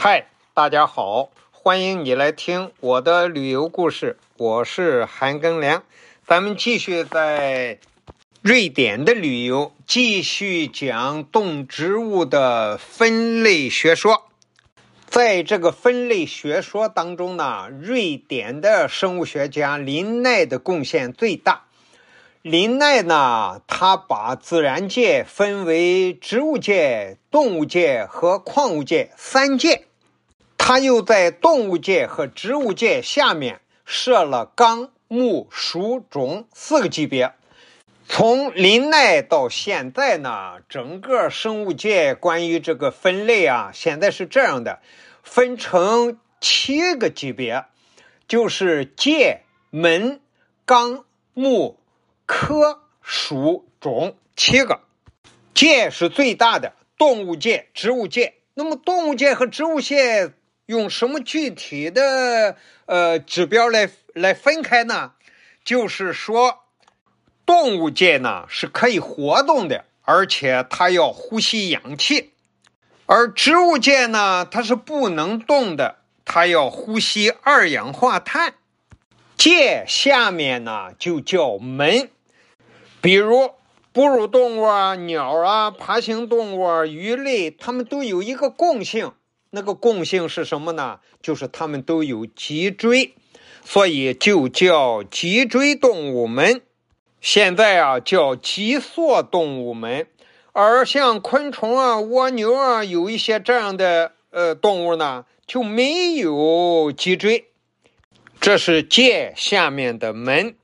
[0.00, 5.82] 嗨，大家好，欢迎你来听我的旅游故事，我是韩庚良。
[6.24, 7.80] 咱们继续在
[8.40, 14.28] 瑞典的旅游，继续讲动植物的分类学说。
[15.08, 21.64] 在这个分类学说当中呢，瑞典的生物学家林奈的贡献最大。
[22.42, 29.86] 林奈呢，他把自然界分为植物界、动物界和矿物界三界。
[30.68, 37.32] 他又在动物界和植物界下面设了纲、目、属、种四个级别。
[38.06, 44.82] 从林奈到现在呢，整个生物界关于这个分类啊，现在是这样的，
[45.22, 47.64] 分成七个级别，
[48.26, 50.20] 就是界、门、
[50.66, 51.78] 纲、目、
[52.26, 54.80] 科、属、种七个。
[55.54, 58.34] 界是最大的，动物界、植物界。
[58.52, 60.34] 那么动物界和植物界。
[60.68, 62.54] 用什么具体的
[62.84, 65.12] 呃指标来来分开呢？
[65.64, 66.58] 就是说，
[67.46, 72.32] 动物界呢是可以活动的，而且它要呼吸氧气；
[73.06, 78.52] 而植物界呢，它是不能动的，它要呼吸二氧化碳。
[79.38, 82.10] 界下面呢就叫门，
[83.00, 83.52] 比如
[83.94, 89.12] 哺乳动物啊、鸟啊、爬行动物啊、鱼类，它们都有一个共性。
[89.50, 91.00] 那个共性是什么呢？
[91.22, 93.14] 就是它们都有脊椎，
[93.64, 96.60] 所以就叫脊椎动物门。
[97.20, 100.06] 现在啊，叫脊索动物门。
[100.52, 107.46] 而像昆虫啊、蜗牛啊，有一些这样的呃动物呢，就没有脊椎。
[108.40, 110.54] 这是界下面的门，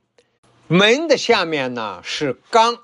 [0.67, 2.77] 门的下面呢是纲。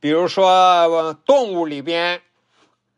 [0.00, 2.22] 比如说动物里边。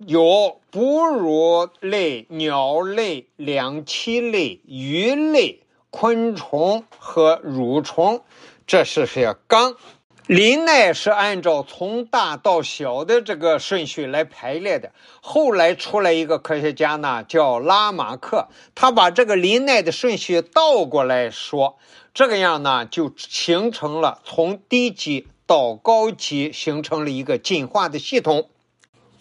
[0.06, 8.22] 有哺乳类、鸟类、两栖类、鱼类、昆虫和蠕虫，
[8.66, 9.76] 这是些纲。
[10.26, 14.92] 林奈是按照从大到小的这个顺序来排列的。
[15.20, 21.76] 后来出来一个科学家呢，叫拉马克，他把这个林奈的顺序倒过来说，
[22.14, 28.48] 这个样呢就形成了从低级到高级形成了一个进化的系统。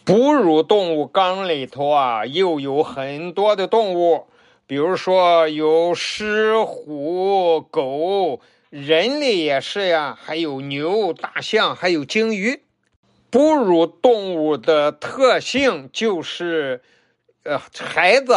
[0.04, 4.26] 哺乳动物纲里头啊，又有很多的动物，
[4.66, 8.42] 比如说有狮、虎、狗，
[8.72, 12.64] 人类也是呀，还有牛、大象，还有鲸鱼。
[13.30, 16.82] 哺乳动物的特性就是，
[17.44, 18.34] 呃，孩子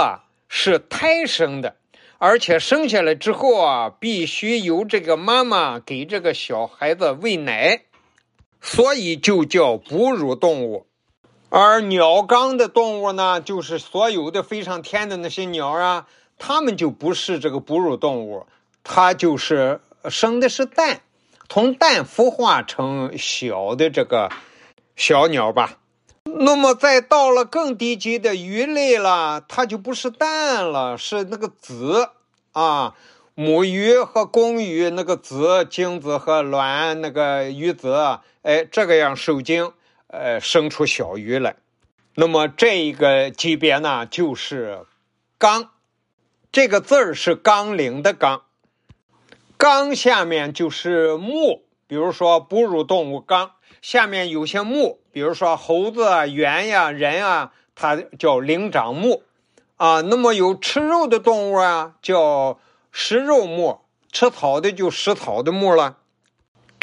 [0.49, 1.77] 是胎生的，
[2.19, 7.85] 而且生下来之后啊，必须由这个妈妈给这个小孩子喂奶，
[8.61, 10.87] 所以就叫哺乳动物。
[11.57, 18.49] 而鸟纲的动物呢，就是所有的飞上天的那些鸟啊，它们就不是这个哺乳动物，
[18.83, 21.03] 它就是生的是蛋，
[21.49, 24.31] 从蛋孵化成小的这个
[24.97, 25.79] 小鸟吧。
[26.25, 32.09] 那么再到了更低级的鱼类了，它就不是蛋了，是那个子
[32.51, 32.97] 啊，
[33.37, 39.73] 母鱼和公鱼那个子精子和卵那个鱼子，哎，这个样受精。
[40.17, 41.57] 呃，生出小鱼来，
[42.15, 44.87] 那么这一个级别呢，就是
[45.39, 45.71] 纲，
[46.53, 48.43] 这个字儿是纲领的纲，
[49.57, 53.51] 纲下面就是目，比如说哺乳动物纲。
[53.83, 59.25] 下面有些目，比如说猴子啊、猿呀、人啊，它叫灵长目。
[59.77, 60.01] 啊。
[60.01, 62.59] 那么有吃肉的动物啊，叫
[62.93, 65.99] 食肉目，吃草的就食草的目了。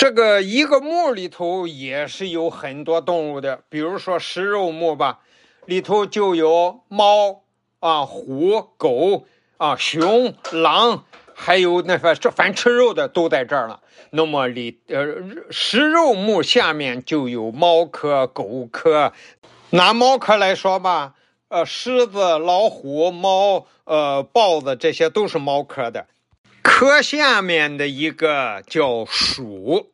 [0.01, 5.19] 这个一个目里头也是有很多动物的，比如说食肉目吧，
[5.67, 7.43] 里头就有猫
[7.79, 13.81] 啊、虎、狗啊、熊、狼，还有那个这凡吃肉的都在这儿了。
[14.09, 15.05] 那么里呃
[15.51, 19.13] 食肉目下面就有猫科、狗科。
[19.69, 21.13] 拿猫科来说吧，
[21.49, 26.07] 呃，狮子、老虎、猫、呃，豹子这些都是猫科的。
[26.63, 29.90] 科下面的一个叫鼠。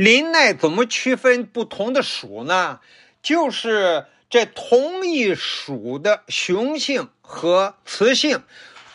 [0.00, 2.80] 林奈怎么区分不同的属呢？
[3.20, 8.42] 就是这同一属的雄性和雌性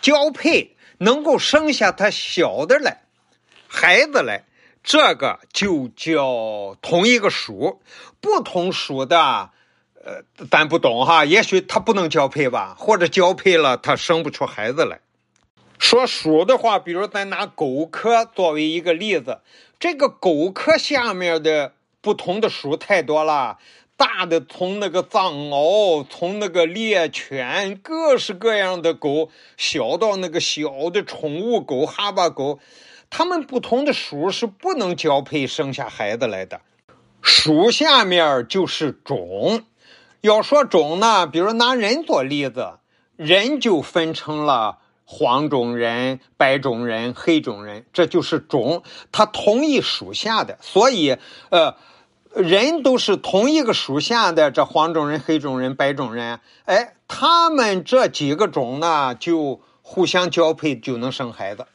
[0.02, 3.04] 交配，能够生下它小的来
[3.68, 4.46] 孩子来，
[4.84, 7.84] 这个就叫同一个属。
[8.20, 9.52] 不同属的，
[10.04, 15.02] 呃，咱不懂哈，也许它不能交配吧，或者交配了它生不出孩子来。
[15.86, 19.42] 说属的话，比如咱拿狗科作为一个例子。
[19.78, 23.60] 这个狗科下面的不同的属太多了，
[23.96, 32.58] 大的从那个藏獒，从那个猎犬，各式各样的狗，小到那个小的宠物狗、哈巴狗，
[33.12, 36.62] 它们不同的属是不能交配生下孩子来的。
[37.22, 39.64] 属下面就是种。
[40.22, 42.80] 要说种呢，比如拿人做例子，
[43.16, 48.84] 人就分成了黄种人、白种人、黑种人，这就是种。
[49.12, 51.18] 它同一属下的，所以
[51.50, 51.76] 呃。
[52.36, 61.66] 人都是同一个属下的，这黄种人、黑种人、白种人，哎，他们这几个种呢，就互相交配就能生孩子。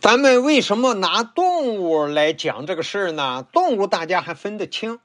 [0.00, 3.46] 咱们为什么拿动物来讲这个事儿呢？
[3.52, 4.98] 动物大家还分得清，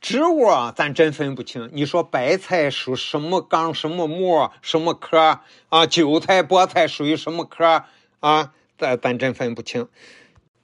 [0.00, 1.68] 植物啊，咱真分不清。
[1.72, 5.86] 你说白菜属什么纲、什么目、什么科啊？
[5.86, 7.84] 韭菜、菠菜属于什么科
[8.20, 8.52] 啊？
[8.78, 9.88] 咱咱真分不清。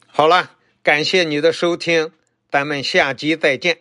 [0.06, 0.52] 好了，
[0.84, 2.12] 感谢你的收听，
[2.48, 3.78] 咱们下集再见。